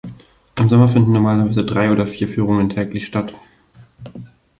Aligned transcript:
Im 0.57 0.67
Sommer 0.67 0.87
finden 0.87 1.11
normalerweise 1.11 1.63
drei 1.63 1.91
oder 1.91 2.07
vier 2.07 2.27
Führungen 2.27 2.69
täglich 2.69 3.05
statt. 3.05 3.35